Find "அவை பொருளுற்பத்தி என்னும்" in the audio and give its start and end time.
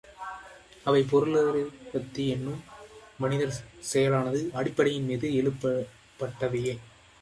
0.83-2.63